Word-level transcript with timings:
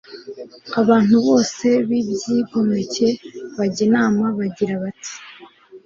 abantu 0.81 1.15
bose 1.27 1.67
by'ibyigomeke 1.87 3.07
bajya 3.55 3.81
inama 3.87 4.23
bagira 4.37 4.73
bati 4.83 5.13